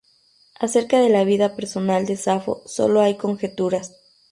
[0.59, 3.99] Acerca de la vida personal de Safo sólo hay conjeturas.